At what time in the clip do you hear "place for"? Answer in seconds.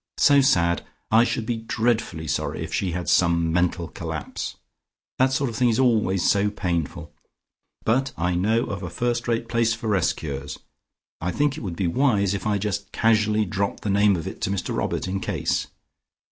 9.47-9.89